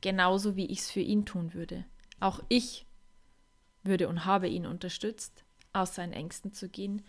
Genauso 0.00 0.56
wie 0.56 0.66
ich 0.66 0.80
es 0.80 0.90
für 0.90 1.00
ihn 1.00 1.24
tun 1.26 1.54
würde. 1.54 1.84
Auch 2.18 2.40
ich 2.48 2.86
würde 3.82 4.08
und 4.08 4.24
habe 4.24 4.48
ihn 4.48 4.66
unterstützt, 4.66 5.44
aus 5.72 5.94
seinen 5.94 6.12
Ängsten 6.12 6.52
zu 6.52 6.68
gehen. 6.68 7.02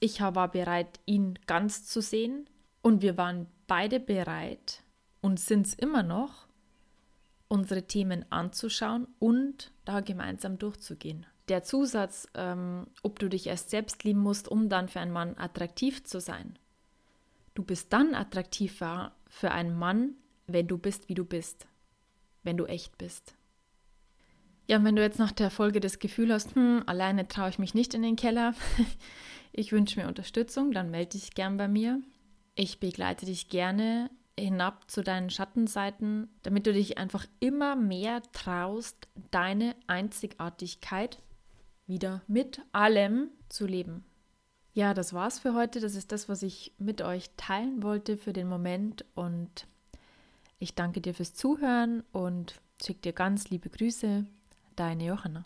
Ich 0.00 0.20
war 0.20 0.50
bereit, 0.50 1.00
ihn 1.04 1.38
ganz 1.46 1.84
zu 1.84 2.00
sehen, 2.00 2.48
und 2.82 3.00
wir 3.00 3.16
waren 3.16 3.46
beide 3.66 4.00
bereit 4.00 4.82
und 5.20 5.38
sind 5.38 5.66
es 5.66 5.74
immer 5.74 6.02
noch, 6.02 6.48
unsere 7.48 7.86
Themen 7.86 8.24
anzuschauen 8.30 9.06
und 9.18 9.72
da 9.84 10.00
gemeinsam 10.00 10.58
durchzugehen. 10.58 11.26
Der 11.48 11.62
Zusatz, 11.62 12.28
ähm, 12.34 12.86
ob 13.02 13.18
du 13.18 13.28
dich 13.28 13.46
erst 13.46 13.70
selbst 13.70 14.04
lieben 14.04 14.20
musst, 14.20 14.48
um 14.48 14.68
dann 14.68 14.88
für 14.88 15.00
einen 15.00 15.12
Mann 15.12 15.36
attraktiv 15.36 16.04
zu 16.04 16.20
sein. 16.20 16.58
Du 17.54 17.64
bist 17.64 17.92
dann 17.92 18.14
attraktiv 18.14 18.82
für 19.28 19.50
einen 19.50 19.78
Mann, 19.78 20.14
wenn 20.46 20.66
du 20.66 20.78
bist, 20.78 21.08
wie 21.08 21.14
du 21.14 21.24
bist, 21.24 21.66
wenn 22.42 22.56
du 22.56 22.64
echt 22.64 22.96
bist. 22.96 23.34
Ja, 24.68 24.78
und 24.78 24.84
wenn 24.84 24.96
du 24.96 25.02
jetzt 25.02 25.18
nach 25.18 25.32
der 25.32 25.50
Folge 25.50 25.80
das 25.80 25.98
Gefühl 25.98 26.32
hast, 26.32 26.54
hm, 26.54 26.84
alleine 26.86 27.28
traue 27.28 27.50
ich 27.50 27.58
mich 27.58 27.74
nicht 27.74 27.94
in 27.94 28.02
den 28.02 28.16
Keller, 28.16 28.54
ich 29.52 29.72
wünsche 29.72 30.00
mir 30.00 30.08
Unterstützung, 30.08 30.72
dann 30.72 30.90
melde 30.90 31.18
dich 31.18 31.34
gern 31.34 31.56
bei 31.56 31.68
mir. 31.68 32.00
Ich 32.54 32.80
begleite 32.80 33.26
dich 33.26 33.48
gerne 33.48 34.10
hinab 34.38 34.90
zu 34.90 35.02
deinen 35.02 35.30
Schattenseiten, 35.30 36.28
damit 36.42 36.66
du 36.66 36.72
dich 36.72 36.96
einfach 36.96 37.26
immer 37.40 37.76
mehr 37.76 38.22
traust, 38.32 39.08
deine 39.30 39.74
Einzigartigkeit 39.88 41.18
wieder 41.86 42.22
mit 42.26 42.62
allem 42.72 43.28
zu 43.48 43.66
leben. 43.66 44.04
Ja, 44.74 44.94
das 44.94 45.12
war's 45.12 45.38
für 45.38 45.54
heute. 45.54 45.80
Das 45.80 45.94
ist 45.94 46.12
das, 46.12 46.28
was 46.28 46.42
ich 46.42 46.72
mit 46.78 47.02
euch 47.02 47.30
teilen 47.36 47.82
wollte 47.82 48.16
für 48.16 48.32
den 48.32 48.48
Moment. 48.48 49.04
Und 49.14 49.66
ich 50.58 50.74
danke 50.74 51.00
dir 51.00 51.14
fürs 51.14 51.34
Zuhören 51.34 52.02
und 52.12 52.60
schicke 52.82 53.00
dir 53.00 53.12
ganz 53.12 53.50
liebe 53.50 53.68
Grüße. 53.68 54.24
Deine 54.76 55.04
Johanna. 55.04 55.44